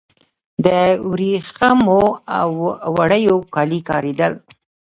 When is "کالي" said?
3.53-3.79